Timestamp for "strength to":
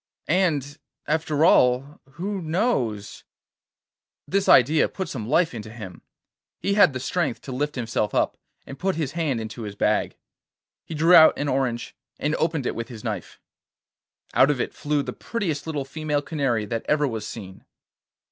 6.99-7.51